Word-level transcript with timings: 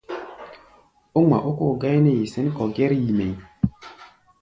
Ó 1.17 1.19
ŋma 1.23 1.37
ókóo 1.49 1.73
gáí 1.81 1.97
nɛ́ 2.03 2.15
yi 2.19 2.25
sɛ̌n 2.33 2.47
kɔ̧ 2.55 2.65
gɛ́r-yi 2.75 3.11
mɛʼí̧. 3.17 3.39